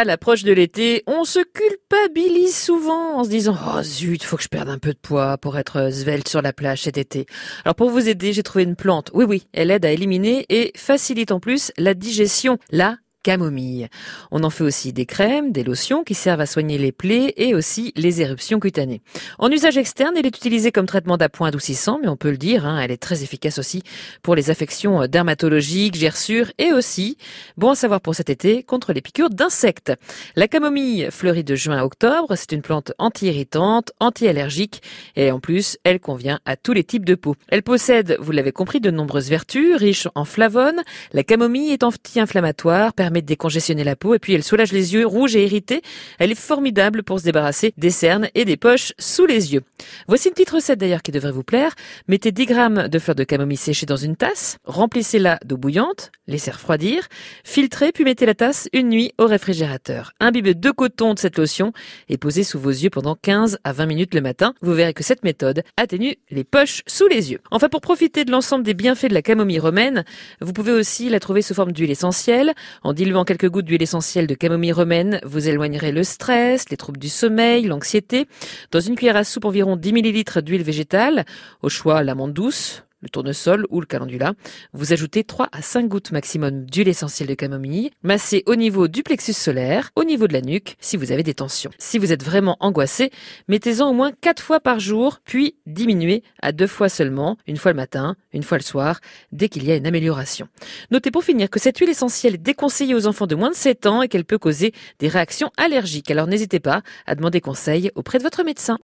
À 0.00 0.04
l'approche 0.04 0.44
de 0.44 0.52
l'été, 0.54 1.02
on 1.06 1.24
se 1.24 1.40
culpabilise 1.40 2.56
souvent 2.56 3.18
en 3.18 3.24
se 3.24 3.28
disant 3.28 3.54
Oh 3.66 3.82
zut, 3.82 4.22
faut 4.22 4.38
que 4.38 4.42
je 4.42 4.48
perde 4.48 4.70
un 4.70 4.78
peu 4.78 4.94
de 4.94 4.98
poids 4.98 5.36
pour 5.36 5.58
être 5.58 5.92
svelte 5.92 6.26
sur 6.26 6.40
la 6.40 6.54
plage 6.54 6.84
cet 6.84 6.96
été. 6.96 7.26
Alors 7.66 7.74
pour 7.74 7.90
vous 7.90 8.08
aider, 8.08 8.32
j'ai 8.32 8.42
trouvé 8.42 8.64
une 8.64 8.76
plante. 8.76 9.10
Oui 9.12 9.26
oui, 9.26 9.46
elle 9.52 9.70
aide 9.70 9.84
à 9.84 9.90
éliminer 9.90 10.46
et 10.48 10.72
facilite 10.74 11.32
en 11.32 11.38
plus 11.38 11.70
la 11.76 11.92
digestion. 11.92 12.56
Là, 12.70 12.96
camomille. 13.22 13.88
On 14.30 14.44
en 14.44 14.50
fait 14.50 14.64
aussi 14.64 14.92
des 14.92 15.06
crèmes, 15.06 15.52
des 15.52 15.64
lotions 15.64 16.04
qui 16.04 16.14
servent 16.14 16.40
à 16.40 16.46
soigner 16.46 16.78
les 16.78 16.92
plaies 16.92 17.34
et 17.36 17.54
aussi 17.54 17.92
les 17.96 18.20
éruptions 18.20 18.60
cutanées. 18.60 19.02
En 19.38 19.50
usage 19.50 19.76
externe, 19.76 20.14
elle 20.16 20.26
est 20.26 20.36
utilisée 20.36 20.72
comme 20.72 20.86
traitement 20.86 21.16
d'appoint 21.16 21.48
adoucissant, 21.48 21.98
mais 22.02 22.08
on 22.08 22.16
peut 22.16 22.30
le 22.30 22.36
dire, 22.36 22.66
hein, 22.66 22.80
elle 22.80 22.90
est 22.90 22.96
très 22.96 23.22
efficace 23.22 23.58
aussi 23.58 23.82
pour 24.22 24.34
les 24.34 24.50
affections 24.50 25.06
dermatologiques, 25.06 25.94
gerçures 25.94 26.50
et 26.58 26.72
aussi, 26.72 27.16
bon 27.56 27.70
à 27.70 27.74
savoir 27.74 28.00
pour 28.00 28.14
cet 28.14 28.30
été, 28.30 28.62
contre 28.62 28.92
les 28.92 29.00
piqûres 29.00 29.30
d'insectes. 29.30 29.92
La 30.36 30.48
camomille 30.48 31.08
fleurit 31.10 31.44
de 31.44 31.54
juin 31.54 31.78
à 31.78 31.84
octobre, 31.84 32.34
c'est 32.36 32.52
une 32.52 32.62
plante 32.62 32.92
anti-irritante, 32.98 33.92
anti-allergique 34.00 34.82
et 35.16 35.30
en 35.30 35.40
plus, 35.40 35.78
elle 35.84 36.00
convient 36.00 36.40
à 36.44 36.56
tous 36.56 36.72
les 36.72 36.84
types 36.84 37.04
de 37.04 37.14
peau. 37.14 37.36
Elle 37.48 37.62
possède, 37.62 38.16
vous 38.20 38.32
l'avez 38.32 38.52
compris, 38.52 38.80
de 38.80 38.90
nombreuses 38.90 39.28
vertus, 39.28 39.76
riche 39.76 40.08
en 40.14 40.24
flavones. 40.24 40.82
La 41.12 41.24
camomille 41.24 41.72
est 41.72 41.82
anti-inflammatoire, 41.82 42.92
permet 43.10 43.22
de 43.22 43.26
décongestionner 43.26 43.82
la 43.82 43.96
peau 43.96 44.14
et 44.14 44.20
puis 44.20 44.34
elle 44.34 44.44
soulage 44.44 44.70
les 44.70 44.94
yeux 44.94 45.04
rouges 45.04 45.34
et 45.34 45.44
irrités. 45.44 45.82
Elle 46.20 46.30
est 46.30 46.38
formidable 46.38 47.02
pour 47.02 47.18
se 47.18 47.24
débarrasser 47.24 47.72
des 47.76 47.90
cernes 47.90 48.28
et 48.36 48.44
des 48.44 48.56
poches 48.56 48.92
sous 49.00 49.26
les 49.26 49.52
yeux. 49.52 49.62
Voici 50.06 50.28
une 50.28 50.34
petite 50.34 50.50
recette 50.50 50.78
d'ailleurs 50.78 51.02
qui 51.02 51.10
devrait 51.10 51.32
vous 51.32 51.42
plaire. 51.42 51.74
Mettez 52.06 52.30
10 52.30 52.46
grammes 52.46 52.88
de 52.88 52.98
fleurs 53.00 53.16
de 53.16 53.24
camomille 53.24 53.56
séchées 53.56 53.86
dans 53.86 53.96
une 53.96 54.14
tasse, 54.14 54.58
remplissez-la 54.64 55.40
d'eau 55.44 55.56
bouillante, 55.56 56.12
laissez 56.28 56.52
refroidir, 56.52 57.08
filtrez 57.42 57.90
puis 57.90 58.04
mettez 58.04 58.26
la 58.26 58.34
tasse 58.34 58.68
une 58.72 58.90
nuit 58.90 59.12
au 59.18 59.26
réfrigérateur. 59.26 60.12
Imbibez 60.20 60.54
deux 60.54 60.72
cotons 60.72 61.14
de 61.14 61.18
cette 61.18 61.36
lotion 61.36 61.72
et 62.08 62.16
posez 62.16 62.44
sous 62.44 62.60
vos 62.60 62.70
yeux 62.70 62.90
pendant 62.90 63.16
15 63.16 63.58
à 63.64 63.72
20 63.72 63.86
minutes 63.86 64.14
le 64.14 64.20
matin. 64.20 64.54
Vous 64.62 64.72
verrez 64.72 64.94
que 64.94 65.02
cette 65.02 65.24
méthode 65.24 65.64
atténue 65.76 66.14
les 66.30 66.44
poches 66.44 66.82
sous 66.86 67.08
les 67.08 67.32
yeux. 67.32 67.40
Enfin, 67.50 67.68
pour 67.68 67.80
profiter 67.80 68.24
de 68.24 68.30
l'ensemble 68.30 68.62
des 68.62 68.74
bienfaits 68.74 69.08
de 69.08 69.14
la 69.14 69.22
camomille 69.22 69.58
romaine, 69.58 70.04
vous 70.40 70.52
pouvez 70.52 70.72
aussi 70.72 71.08
la 71.08 71.18
trouver 71.18 71.42
sous 71.42 71.54
forme 71.54 71.72
d'huile 71.72 71.90
essentielle 71.90 72.54
en 72.82 72.92
diluant 73.00 73.24
quelques 73.24 73.48
gouttes 73.48 73.64
d'huile 73.64 73.80
essentielle 73.80 74.26
de 74.26 74.34
camomille 74.34 74.74
romaine, 74.74 75.20
vous 75.24 75.48
éloignerez 75.48 75.90
le 75.90 76.04
stress, 76.04 76.68
les 76.68 76.76
troubles 76.76 76.98
du 76.98 77.08
sommeil, 77.08 77.64
l'anxiété. 77.64 78.26
Dans 78.72 78.80
une 78.80 78.94
cuillère 78.94 79.16
à 79.16 79.24
soupe, 79.24 79.46
environ 79.46 79.76
10 79.76 79.94
ml 79.94 80.42
d'huile 80.42 80.62
végétale. 80.62 81.24
Au 81.62 81.70
choix, 81.70 82.02
l'amande 82.02 82.34
douce, 82.34 82.84
le 83.00 83.08
tournesol 83.08 83.66
ou 83.70 83.80
le 83.80 83.86
calendula. 83.86 84.34
Vous 84.72 84.92
ajoutez 84.92 85.24
3 85.24 85.48
à 85.52 85.62
5 85.62 85.88
gouttes 85.88 86.12
maximum 86.12 86.64
d'huile 86.66 86.88
essentielle 86.88 87.28
de 87.28 87.34
camomille. 87.34 87.90
Massez 88.02 88.42
au 88.46 88.56
niveau 88.56 88.88
du 88.88 89.02
plexus 89.02 89.32
solaire, 89.32 89.90
au 89.96 90.04
niveau 90.04 90.28
de 90.28 90.32
la 90.32 90.40
nuque, 90.40 90.76
si 90.80 90.96
vous 90.96 91.12
avez 91.12 91.22
des 91.22 91.34
tensions. 91.34 91.70
Si 91.78 91.98
vous 91.98 92.12
êtes 92.12 92.22
vraiment 92.22 92.56
angoissé, 92.60 93.10
mettez-en 93.48 93.88
au 93.88 93.92
moins 93.92 94.12
4 94.20 94.42
fois 94.42 94.60
par 94.60 94.80
jour, 94.80 95.18
puis 95.24 95.56
diminuez 95.66 96.22
à 96.42 96.52
2 96.52 96.66
fois 96.66 96.88
seulement, 96.88 97.36
une 97.46 97.56
fois 97.56 97.72
le 97.72 97.76
matin, 97.76 98.16
une 98.32 98.42
fois 98.42 98.58
le 98.58 98.62
soir, 98.62 99.00
dès 99.32 99.48
qu'il 99.48 99.64
y 99.64 99.72
a 99.72 99.76
une 99.76 99.86
amélioration. 99.86 100.48
Notez 100.90 101.10
pour 101.10 101.24
finir 101.24 101.50
que 101.50 101.58
cette 101.58 101.78
huile 101.78 101.90
essentielle 101.90 102.34
est 102.34 102.38
déconseillée 102.38 102.94
aux 102.94 103.06
enfants 103.06 103.26
de 103.26 103.34
moins 103.34 103.50
de 103.50 103.54
7 103.54 103.86
ans 103.86 104.02
et 104.02 104.08
qu'elle 104.08 104.24
peut 104.24 104.38
causer 104.38 104.72
des 104.98 105.08
réactions 105.08 105.50
allergiques. 105.56 106.10
Alors 106.10 106.26
n'hésitez 106.26 106.60
pas 106.60 106.82
à 107.06 107.14
demander 107.14 107.40
conseil 107.40 107.90
auprès 107.94 108.18
de 108.18 108.22
votre 108.22 108.44
médecin. 108.44 108.78